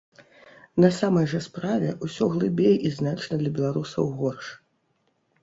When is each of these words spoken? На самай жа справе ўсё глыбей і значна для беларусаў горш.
На 0.83 0.89
самай 0.99 1.27
жа 1.33 1.41
справе 1.47 1.91
ўсё 2.07 2.23
глыбей 2.37 2.75
і 2.91 2.93
значна 2.97 3.33
для 3.43 3.53
беларусаў 3.61 4.11
горш. 4.25 4.51